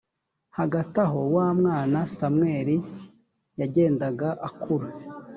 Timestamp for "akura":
4.47-4.87